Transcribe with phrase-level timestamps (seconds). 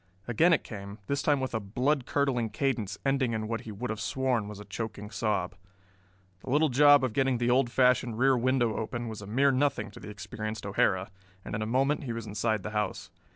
[0.27, 3.91] Again it came, this time with a blood curdling cadence ending in what he would
[3.91, 5.53] have sworn was a choking sob.
[6.43, 9.91] The little job of getting the old fashioned rear window open was a mere nothing
[9.91, 11.11] to the experienced O'Hara,
[11.45, 13.11] and in a moment he was inside the house.